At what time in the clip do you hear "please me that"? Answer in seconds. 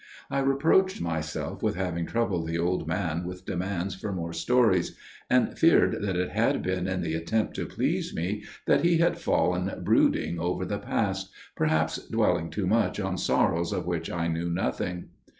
7.67-8.83